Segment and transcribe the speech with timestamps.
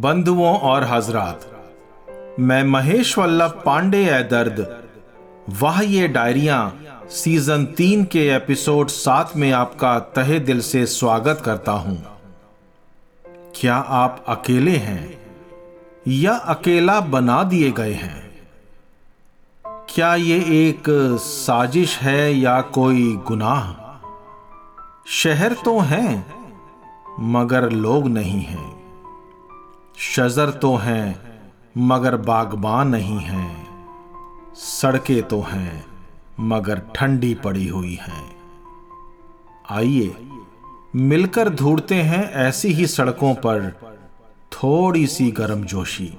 [0.00, 1.40] बंधुओं और हजरात,
[2.40, 4.82] मैं महेश वल्लभ पांडे ए दर्द,
[5.62, 6.72] वाह ये डायरिया
[7.10, 12.06] सीज़न तीन के एपिसोड सात में आपका तहे दिल से स्वागत करता हूँ।
[13.54, 15.18] क्या आप अकेले हैं
[16.08, 18.48] या अकेला बना दिए गए हैं?
[19.64, 20.38] क्या ये
[20.68, 20.84] एक
[21.20, 23.72] साजिश है या कोई गुनाह?
[25.06, 26.26] शहर तो हैं,
[27.20, 28.73] मगर लोग नहीं हैं।
[29.98, 31.42] शजर तो हैं,
[31.78, 33.66] मगर बागबान नहीं हैं।
[34.54, 35.84] सड़कें तो हैं,
[36.40, 38.36] मगर ठंडी पड़ी हुई हैं।
[39.70, 40.14] आइए,
[40.96, 43.70] मिलकर ढूंढते हैं ऐसी ही सड़कों पर
[44.52, 46.12] थोड़ी सी गर्मजोशी।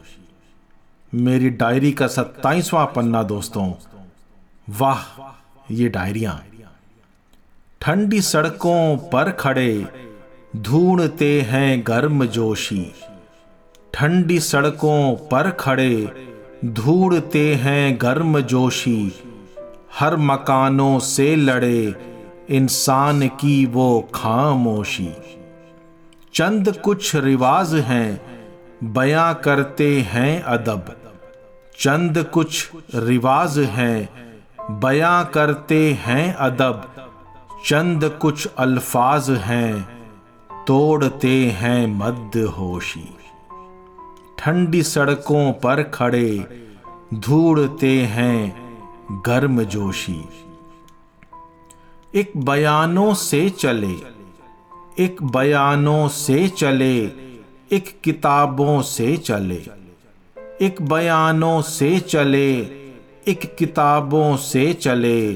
[1.13, 3.71] मेरी डायरी का सत्ताईसवां पन्ना दोस्तों,
[4.70, 5.03] वाह,
[5.71, 6.45] ये डायरियाँ।
[7.81, 9.85] ठंडी सड़कों पर खड़े
[10.55, 12.93] ढूंढते हैं गर्म जोशी
[13.96, 16.12] ठंडी सड़कों पर खड़े
[16.65, 19.13] ढूंढते हैं गर्म जोशी
[19.99, 21.96] हर मकानों से लड़े
[22.49, 25.13] इंसान की वो खामोशी।
[26.34, 28.21] चंद कुछ रिवाज हैं,
[28.84, 30.93] बयां करते हैं अदब।
[31.80, 34.09] चंद कुछ रिवाज हैं,
[34.71, 36.90] बयां करते हैं अदब।
[37.65, 39.82] चंद कुछ अल्फाज हैं,
[40.68, 43.09] तोड़ते हैं मद होशी
[44.46, 46.46] ठंडी सड़कों पर खड़े
[47.13, 48.55] धूड़ते हैं
[49.26, 50.29] गर्म जोशी।
[52.15, 53.96] एक बयानों से चले,
[55.04, 56.99] एक बयानों से चले,
[57.71, 59.62] एक किताबों से चले,
[60.62, 62.52] एक बयानों से चले,
[63.27, 65.34] एक किताबों से चले।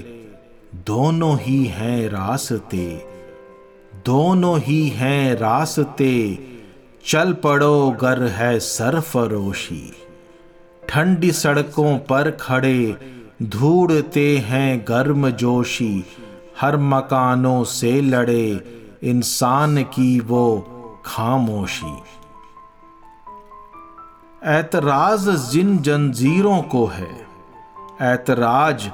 [0.75, 2.87] दोनों ही हैं रास्ते,
[4.05, 6.13] दोनों ही हैं रास्ते।
[7.05, 9.93] चल पड़ो गर है सरफरोशी।
[10.89, 12.97] ठंडी सड़कों पर खड़े
[13.43, 16.05] ढूंढते हैं गर्म जोशी।
[16.61, 18.61] हर मकानों से लड़े
[19.03, 20.45] इंसान की वो
[21.05, 21.95] खामोशी।
[24.43, 27.11] ऐतराज जिन जंजीरों को है,
[28.01, 28.91] ऐतराज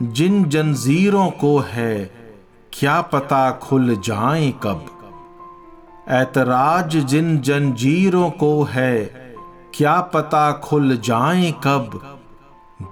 [0.00, 2.04] जिन जंजीरों को है,
[2.72, 4.86] क्या पता खुल जाए कब?
[6.08, 9.04] ऐतराज जिन जंजीरों को है,
[9.74, 12.00] क्या पता खुल जाए कब?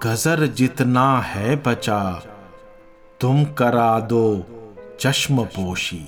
[0.03, 2.21] गजर जितना है बचा,
[3.19, 4.43] तुम करा दो
[4.99, 6.07] चश्म पोशी।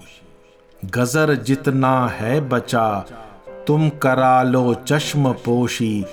[0.86, 3.06] गजर जितना है बचा,
[3.68, 6.06] तुम करा लो चश्म पोशी।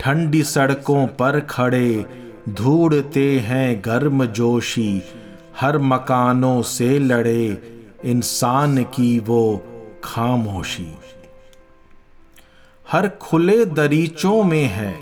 [0.00, 2.06] ठंडी सड़कों पर खड़े,
[2.48, 5.02] ढूंढते हैं गर्म जोशी।
[5.60, 7.62] हर मकानों से लड़े,
[8.04, 9.62] इंसान की वो
[10.04, 10.92] खामोशी।
[12.92, 14.94] हर खुले दरीचों में है,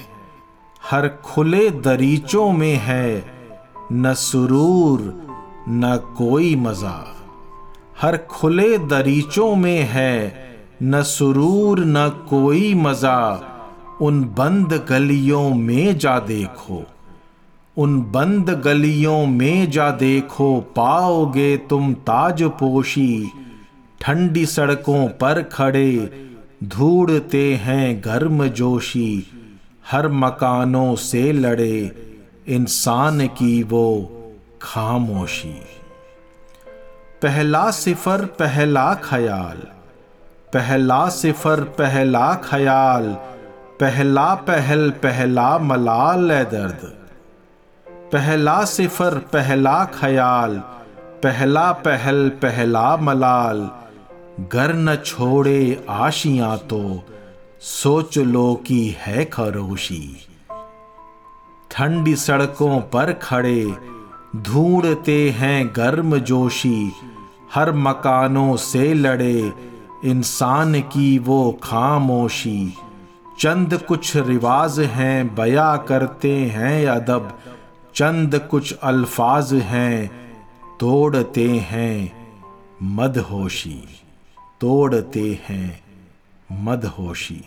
[0.82, 3.24] हर खुले दरीचों में है,
[3.92, 5.00] न सुरूर,
[5.68, 7.14] न कोई मज़ा।
[8.00, 10.14] हर खुले दरीचों में है,
[10.82, 13.42] न सुरूर, न कोई मज़ा।
[14.02, 16.82] उन बंद गलियों में जा देखो,
[17.76, 23.30] उन बंद गलियों में जा देखो, पाओगे तुम ताज पोशी
[24.00, 26.26] ठंडी सड़कों पर खड़े,
[26.64, 29.26] ढूंढते हैं गर्म जोशी
[29.90, 31.92] हर मकानों से लड़े,
[32.48, 34.14] इंसान की वो
[34.62, 35.62] खामोशी।
[37.22, 39.56] पहला सिफर, पहला ख्याल,
[40.52, 43.12] पहला सिफर, पहला ख्याल,
[43.80, 46.94] पहला पहल, पहला मलाल दर्द।
[48.12, 50.58] पहला सिफर, पहला ख्याल,
[51.22, 53.70] पहला पहल, पहला मलाल
[54.40, 57.02] घर न छोड़े आशियाँ तो
[57.60, 60.16] सोच लो कि है खरोशी।
[61.70, 63.74] ठंडी सड़कों पर खड़े,
[64.36, 66.92] ढूंढते हैं गर्म जोशी।
[67.54, 69.52] हर मकानों से लड़े,
[70.04, 72.74] इंसान की वो खामोशी।
[73.40, 77.38] चंद कुछ रिवाज हैं, बया करते हैं अदब।
[77.94, 80.10] चंद कुछ अल्फाज हैं,
[80.80, 82.12] तोड़ते हैं
[82.82, 83.84] मदहोशी।
[84.60, 85.82] तोड़ते हैं
[86.52, 87.44] मदहोशी।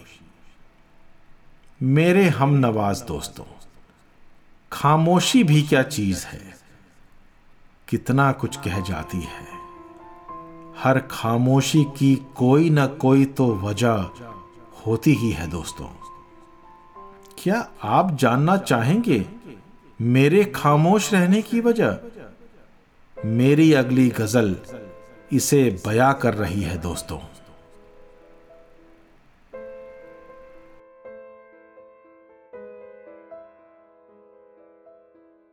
[1.81, 3.45] मेरे हम नवाज़ दोस्तों,
[4.71, 6.41] खामोशी भी क्या चीज़ है?
[7.87, 9.47] कितना कुछ कह जाती है।
[10.77, 14.09] हर खामोशी की कोई ना कोई तो वजह
[14.85, 15.87] होती ही है दोस्तों।
[17.37, 19.25] क्या आप जानना चाहेंगे
[20.01, 21.97] मेरे खामोश रहने की वजह?
[23.17, 24.55] मेरी अगली गज़ल
[25.33, 27.17] इसे बया कर रही है दोस्तों।